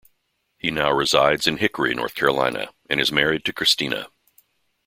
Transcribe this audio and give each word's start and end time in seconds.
He 0.57 0.71
now 0.71 0.89
resides 0.91 1.45
in 1.45 1.57
Hickory, 1.57 1.93
North 1.93 2.15
Carolina, 2.15 2.69
and 2.89 2.99
is 2.99 3.11
married 3.11 3.45
to 3.45 3.53
Christina. 3.53 4.07